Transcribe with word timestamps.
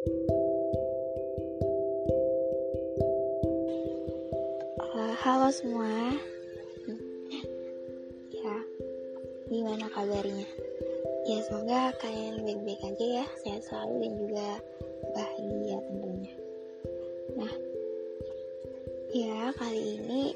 Uh, 0.00 0.16
halo 5.20 5.52
semua. 5.52 6.16
Ya, 8.32 8.56
gimana 9.52 9.92
kabarnya? 9.92 10.48
Ya 11.28 11.44
semoga 11.44 11.92
kalian 12.00 12.40
baik-baik 12.48 12.80
aja 12.80 13.06
ya, 13.20 13.26
sehat 13.44 13.60
selalu 13.68 14.00
dan 14.00 14.12
juga 14.16 14.48
bahagia 15.12 15.76
tentunya. 15.84 16.32
Nah, 17.36 17.52
ya 19.12 19.52
kali 19.52 20.00
ini 20.00 20.32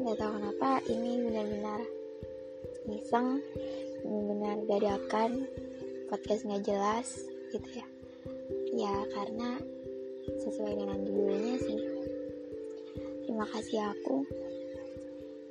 nggak 0.00 0.16
tahu 0.16 0.40
kenapa 0.40 0.80
ini 0.88 1.20
benar-benar 1.20 1.84
iseng, 2.88 3.44
benar-benar 4.00 4.56
dadakan 4.64 5.52
podcast 6.08 6.48
nggak 6.48 6.64
jelas 6.64 7.28
gitu 7.52 7.68
ya. 7.76 7.93
Ya 8.74 8.94
karena 9.14 9.62
sesuai 10.42 10.74
dengan 10.74 10.98
judulnya 11.06 11.56
sih. 11.62 11.80
Terima 13.24 13.46
kasih 13.48 13.78
aku. 13.94 14.26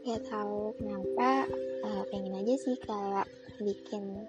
Gak 0.03 0.27
tahu 0.27 0.75
kenapa 0.75 1.47
uh, 1.87 2.03
pengen 2.11 2.43
aja 2.43 2.55
sih 2.59 2.75
kayak 2.83 3.27
bikin 3.63 4.27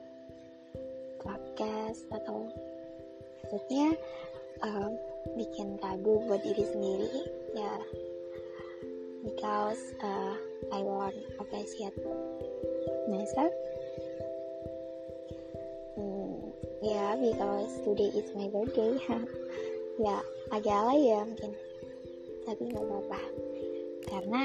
podcast 1.19 2.07
atau 2.15 2.47
maksudnya 3.43 3.97
uh, 4.63 4.91
bikin 5.35 5.81
lagu 5.83 6.21
buat 6.29 6.45
diri 6.45 6.63
sendiri 6.63 7.21
ya 7.57 7.75
because 9.25 9.81
uh, 10.05 10.37
I 10.71 10.85
want 10.85 11.17
appreciate 11.41 11.97
myself 13.09 13.51
ya 13.51 14.34
yeah, 16.85 17.17
because 17.17 17.81
today 17.81 18.13
is 18.13 18.29
my 18.37 18.49
birthday. 18.53 19.01
Ya 19.95 20.19
agak 20.51 20.75
alay 20.75 21.07
ya 21.07 21.23
mungkin. 21.23 21.55
Tapi 22.43 22.63
nggak 22.67 22.83
apa-apa. 22.83 23.21
Karena 24.11 24.43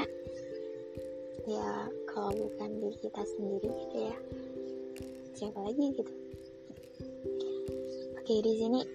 ya 1.42 1.90
kalau 2.06 2.30
bukan 2.30 2.70
diri 2.78 2.94
kita 3.02 3.22
sendiri 3.34 3.66
gitu 3.66 3.98
ya. 3.98 4.16
Siapa 5.34 5.58
lagi 5.58 5.90
gitu? 5.98 6.12
Oke 8.14 8.34
di 8.46 8.52
sini 8.62 8.86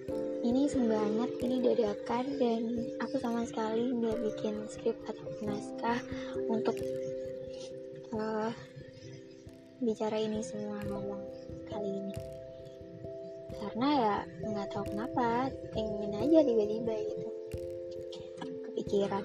ini 0.48 0.64
banget 0.88 1.30
ini 1.44 1.56
dadakan 1.60 2.24
dan 2.40 2.62
aku 3.04 3.20
sama 3.20 3.44
sekali 3.44 3.92
nggak 3.92 4.16
bikin 4.32 4.64
skrip 4.72 4.96
atau 5.04 5.28
naskah 5.44 6.00
untuk 6.48 6.80
uh, 8.16 8.48
bicara 9.84 10.16
ini 10.16 10.40
semua 10.40 10.80
ngomong 10.88 11.20
kali 11.68 12.00
ini 12.00 12.35
karena 13.66 13.88
ya 13.98 14.14
nggak 14.46 14.68
tahu 14.70 14.84
kenapa 14.94 15.50
pengen 15.74 16.14
aja 16.14 16.38
tiba-tiba 16.46 16.94
gitu. 17.02 17.28
Kepikiran. 18.70 19.24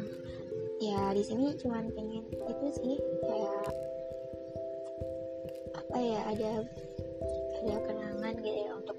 Ya 0.82 1.14
di 1.14 1.22
sini 1.22 1.54
cuman 1.62 1.94
pengen 1.94 2.26
itu 2.26 2.68
sih 2.74 2.98
kayak 3.22 3.70
apa 5.78 5.98
ya 6.02 6.20
ada 6.26 6.52
ada 7.62 7.76
kenangan 7.86 8.34
gitu 8.42 8.60
ya 8.66 8.72
untuk 8.74 8.98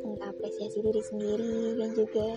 mengapresiasi 0.00 0.78
diri 0.80 1.02
sendiri 1.04 1.76
dan 1.76 1.90
juga 1.92 2.28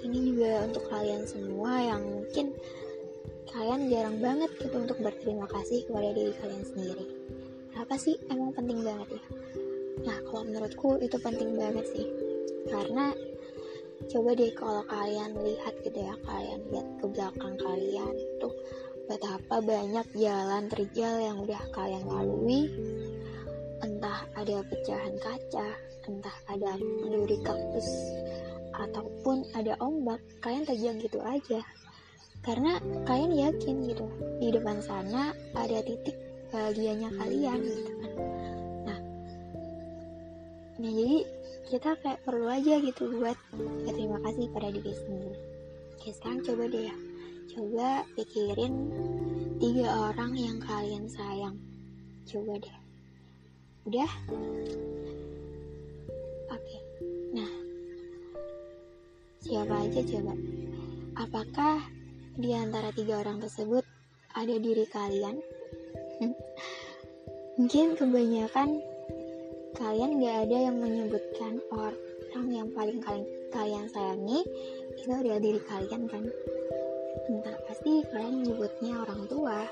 ini 0.00 0.32
juga 0.32 0.64
untuk 0.64 0.88
kalian 0.88 1.28
semua 1.28 1.76
yang 1.76 2.00
mungkin 2.08 2.56
kalian 3.52 3.92
jarang 3.92 4.16
banget 4.16 4.48
gitu 4.64 4.80
untuk 4.80 4.96
berterima 4.96 5.44
kasih 5.44 5.84
kepada 5.84 6.08
diri 6.16 6.32
kalian 6.40 6.64
sendiri. 6.64 7.06
Apa 7.76 8.00
sih? 8.00 8.16
Emang 8.32 8.56
penting 8.56 8.80
banget 8.80 9.20
ya 9.20 9.22
nah 10.00 10.18
kalau 10.24 10.42
menurutku 10.48 10.96
itu 11.04 11.20
penting 11.20 11.52
banget 11.52 11.84
sih. 11.92 12.08
Karena 12.72 13.12
coba 14.08 14.30
deh 14.32 14.52
kalau 14.56 14.82
kalian 14.88 15.36
lihat 15.36 15.74
gitu 15.84 16.00
ya 16.00 16.14
kalian 16.24 16.60
lihat 16.72 16.88
ke 16.98 17.06
belakang 17.06 17.54
kalian 17.60 18.14
tuh 18.40 18.54
betapa 19.06 19.60
banyak 19.60 20.06
jalan 20.16 20.64
terjal 20.72 21.14
yang 21.20 21.36
udah 21.44 21.62
kalian 21.76 22.04
lalui. 22.08 22.72
Entah 23.82 24.24
ada 24.38 24.62
pecahan 24.64 25.14
kaca 25.20 25.68
entah 26.02 26.36
ada 26.50 26.80
duri 27.06 27.38
kaktus 27.46 27.86
ataupun 28.74 29.46
ada 29.54 29.78
ombak 29.78 30.18
kalian 30.40 30.64
terjang 30.66 30.96
gitu 30.98 31.20
aja. 31.22 31.60
Karena 32.42 32.82
kalian 33.06 33.38
yakin 33.38 33.86
gitu 33.86 34.06
di 34.42 34.50
depan 34.50 34.82
sana 34.82 35.30
ada 35.54 35.78
titik 35.86 36.18
bahagianya 36.50 37.08
kalian 37.14 37.62
gitu 37.62 37.92
kan 38.02 38.31
nah 40.82 40.90
jadi 40.90 41.22
kita 41.70 41.94
kayak 42.02 42.20
perlu 42.26 42.50
aja 42.50 42.82
gitu 42.82 43.06
buat 43.22 43.38
berterima 43.86 44.18
kasih 44.26 44.50
pada 44.50 44.68
diri 44.74 44.92
sendiri. 44.92 45.38
Oke 45.94 46.10
sekarang 46.10 46.42
coba 46.42 46.62
deh 46.68 46.84
ya. 46.90 46.96
Coba 47.54 47.88
pikirin 48.18 48.74
tiga 49.62 50.10
orang 50.10 50.34
yang 50.34 50.58
kalian 50.58 51.06
sayang. 51.06 51.56
Coba 52.26 52.58
deh. 52.58 52.76
Udah? 53.86 54.10
Oke. 56.50 56.76
Nah 57.30 57.52
siapa 59.38 59.74
aja 59.86 60.00
coba? 60.02 60.34
Apakah 61.14 61.78
di 62.34 62.50
antara 62.52 62.90
tiga 62.90 63.22
orang 63.22 63.38
tersebut 63.38 63.86
ada 64.34 64.54
diri 64.58 64.84
kalian? 64.90 65.38
Mungkin 67.56 67.94
kebanyakan 67.94 68.91
kalian 69.72 70.20
gak 70.20 70.36
ada 70.48 70.58
yang 70.68 70.76
menyebutkan 70.76 71.60
orang 71.72 72.48
yang 72.48 72.68
paling 72.72 73.00
kalian, 73.00 73.28
kalian 73.52 73.86
sayangi 73.88 74.44
itu 74.96 75.08
adalah 75.08 75.40
diri 75.40 75.60
kalian 75.64 76.02
kan? 76.08 76.24
Entah 77.28 77.56
pasti 77.68 78.04
kalian 78.12 78.44
menyebutnya 78.44 79.00
orang 79.00 79.24
tua 79.28 79.64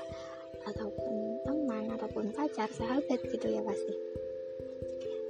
ataupun 0.65 1.41
teman 1.45 1.83
ataupun 1.97 2.33
pacar 2.33 2.69
sahabat 2.69 3.19
gitu 3.29 3.45
ya 3.49 3.61
pasti. 3.65 3.93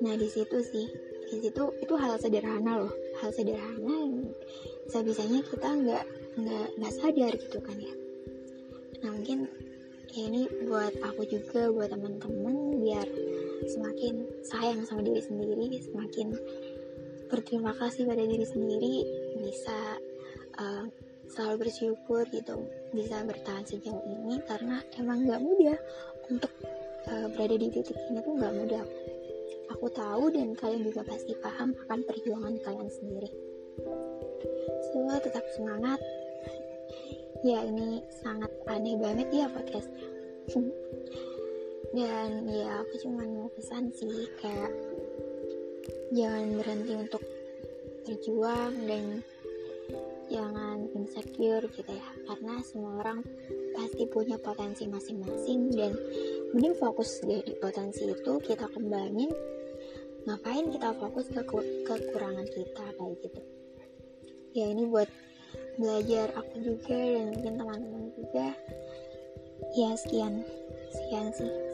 Nah 0.04 0.16
di 0.16 0.28
situ 0.28 0.58
sih 0.64 0.88
di 1.32 1.38
situ 1.40 1.64
itu 1.80 1.94
hal 1.96 2.20
sederhana 2.20 2.84
loh. 2.84 2.94
Hal 3.24 3.32
sederhana 3.32 3.92
yang 4.08 4.28
bisa 4.88 5.00
bisanya 5.04 5.40
kita 5.48 5.70
nggak 5.72 6.04
nggak 6.36 6.68
nggak 6.80 6.94
sadar 6.96 7.34
gitu 7.36 7.58
kan 7.64 7.78
ya. 7.80 7.94
Nah 9.04 9.10
mungkin 9.16 9.48
ya 10.12 10.28
ini 10.28 10.48
buat 10.68 10.92
aku 11.00 11.24
juga 11.28 11.72
buat 11.72 11.96
teman-teman 11.96 12.84
biar 12.84 13.08
semakin 13.68 14.26
sayang 14.42 14.82
sama 14.86 15.02
diri 15.06 15.22
sendiri 15.22 15.68
semakin 15.82 16.28
berterima 17.32 17.72
kasih 17.78 18.04
pada 18.10 18.24
diri 18.28 18.44
sendiri 18.44 18.96
bisa 19.40 19.80
uh, 20.60 20.84
selalu 21.32 21.68
bersyukur 21.68 22.28
gitu 22.28 22.68
bisa 22.92 23.24
bertahan 23.24 23.64
sejauh 23.64 24.04
ini 24.04 24.44
karena 24.44 24.84
emang 25.00 25.24
nggak 25.24 25.40
mudah 25.40 25.78
untuk 26.28 26.52
uh, 27.08 27.28
berada 27.32 27.56
di 27.56 27.68
titik 27.72 27.96
ini 28.12 28.20
tuh 28.20 28.36
nggak 28.36 28.54
mudah. 28.56 28.84
Aku 29.72 29.88
tahu 29.96 30.28
dan 30.36 30.52
kalian 30.60 30.84
juga 30.84 31.08
pasti 31.08 31.32
paham 31.40 31.72
akan 31.88 32.00
perjuangan 32.04 32.60
kalian 32.68 32.90
sendiri. 32.92 33.32
So 34.92 35.08
tetap 35.24 35.46
semangat. 35.56 36.00
Ya 37.42 37.64
ini 37.66 38.04
sangat 38.22 38.52
aneh 38.70 39.00
banget 39.02 39.28
ya 39.34 39.48
podcastnya 39.50 40.06
dan 41.92 42.48
ya 42.48 42.80
aku 42.80 42.94
cuma 43.04 43.28
mau 43.28 43.52
pesan 43.52 43.92
sih 43.92 44.32
kayak 44.40 44.72
jangan 46.16 46.56
berhenti 46.56 46.94
untuk 46.96 47.24
berjuang 48.08 48.74
dan 48.88 49.24
jangan 50.32 50.88
insecure 50.96 51.68
gitu 51.76 51.92
ya. 51.92 52.10
Karena 52.28 52.64
semua 52.64 53.04
orang 53.04 53.20
pasti 53.76 54.08
punya 54.08 54.40
potensi 54.40 54.88
masing-masing 54.88 55.76
dan 55.76 55.92
mending 56.56 56.76
fokus 56.80 57.20
di 57.24 57.44
potensi 57.60 58.08
itu 58.08 58.34
kita 58.40 58.72
kembangin. 58.72 59.32
Ngapain 60.24 60.72
kita 60.72 60.96
fokus 60.96 61.28
ke 61.28 61.42
kekurangan 61.88 62.48
kita 62.48 62.86
kayak 62.96 63.16
gitu. 63.20 63.42
Ya 64.56 64.72
ini 64.72 64.88
buat 64.88 65.08
belajar 65.80 66.32
aku 66.36 66.56
juga 66.64 66.96
dan 66.96 67.36
mungkin 67.36 67.54
teman-teman 67.60 68.06
juga. 68.16 68.48
Ya 69.76 69.92
sekian. 69.96 70.44
Sekian 70.92 71.32
sih 71.32 71.71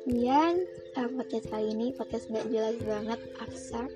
sekian 0.00 0.64
uh, 0.96 1.12
podcast 1.12 1.46
kali 1.52 1.76
ini 1.76 1.92
podcast 1.92 2.24
gak 2.32 2.48
jelas 2.48 2.80
banget 2.88 3.20
abstrak. 3.36 3.92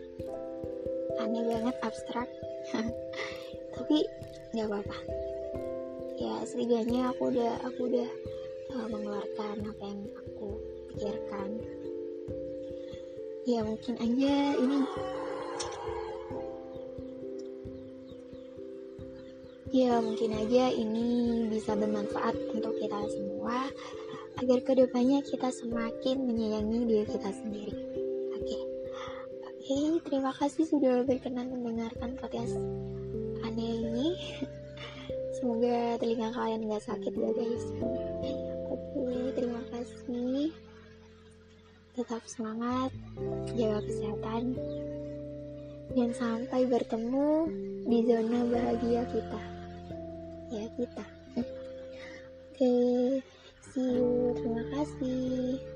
Aneh 1.17 1.45
banget 1.49 1.77
abstrak. 1.81 2.29
Tapi 3.73 4.05
nggak 4.53 4.69
apa-apa. 4.69 4.99
Ya 6.21 6.45
setidaknya 6.45 7.09
aku 7.09 7.33
udah 7.33 7.57
aku 7.65 7.81
udah 7.89 8.09
uh, 8.77 8.87
mengeluarkan 8.93 9.65
apa 9.65 9.85
yang 9.89 10.01
aku 10.13 10.49
pikirkan. 10.93 11.49
Ya 13.49 13.61
mungkin 13.65 13.95
aja 13.97 14.35
ini. 14.61 14.81
Ya 19.73 20.05
mungkin 20.05 20.37
aja 20.37 20.65
ini 20.69 21.09
bisa 21.49 21.73
bermanfaat 21.73 22.37
untuk 22.53 22.77
kita 22.77 23.01
semua 23.09 23.73
agar 24.43 24.59
ke 24.65 24.73
depannya 24.75 25.21
kita 25.23 25.53
semakin 25.53 26.17
menyayangi 26.27 26.81
diri 26.87 27.07
kita 27.07 27.31
sendiri 27.31 27.75
oke 28.35 28.59
oke 28.59 28.65
Hey, 29.65 29.97
terima 30.05 30.29
kasih 30.37 30.69
sudah 30.69 31.09
berkenan 31.09 31.49
mendengarkan 31.49 32.21
podcast 32.21 32.53
aneh 33.49 33.81
ini. 33.81 34.13
Semoga 35.41 35.97
telinga 35.97 36.37
kalian 36.37 36.69
gak 36.69 36.85
sakit 36.85 37.13
ya 37.17 37.31
guys. 37.33 37.65
Oke, 38.69 39.33
terima 39.33 39.65
kasih. 39.73 40.53
Tetap 41.97 42.23
semangat, 42.29 42.93
jaga 43.57 43.81
kesehatan, 43.89 44.53
dan 45.97 46.11
sampai 46.13 46.69
bertemu 46.69 47.49
di 47.89 47.99
zona 48.05 48.41
bahagia 48.45 49.03
kita. 49.17 49.43
Ya 50.53 50.67
kita. 50.77 51.05
Oke, 52.53 52.75
see 53.75 53.99
you. 53.99 54.31
Terima 54.39 54.63
kasih. 54.71 55.74